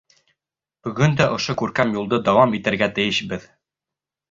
Бөгөн 0.87 1.13
дә 1.19 1.27
ошо 1.35 1.55
күркәм 1.63 1.93
юлды 1.99 2.21
дауам 2.31 2.59
итергә 2.61 2.91
тейешбеҙ. 2.99 3.49